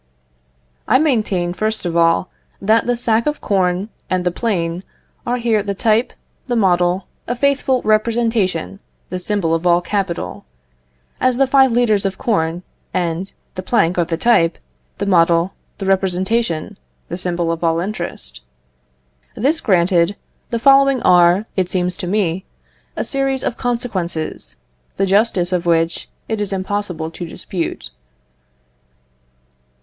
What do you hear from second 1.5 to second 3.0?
first of all, that the